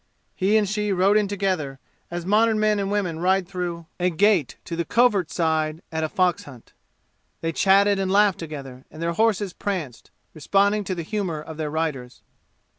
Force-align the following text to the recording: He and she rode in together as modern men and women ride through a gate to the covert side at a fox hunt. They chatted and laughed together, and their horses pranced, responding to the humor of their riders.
He 0.35 0.57
and 0.57 0.67
she 0.67 0.91
rode 0.91 1.15
in 1.15 1.27
together 1.27 1.77
as 2.09 2.25
modern 2.25 2.59
men 2.59 2.79
and 2.79 2.89
women 2.91 3.19
ride 3.19 3.47
through 3.47 3.85
a 3.99 4.09
gate 4.09 4.55
to 4.65 4.75
the 4.75 4.83
covert 4.83 5.29
side 5.29 5.83
at 5.91 6.03
a 6.03 6.09
fox 6.09 6.45
hunt. 6.45 6.73
They 7.41 7.51
chatted 7.51 7.99
and 7.99 8.09
laughed 8.11 8.39
together, 8.39 8.83
and 8.89 8.99
their 8.99 9.13
horses 9.13 9.53
pranced, 9.53 10.09
responding 10.33 10.83
to 10.85 10.95
the 10.95 11.03
humor 11.03 11.39
of 11.39 11.57
their 11.57 11.69
riders. 11.69 12.23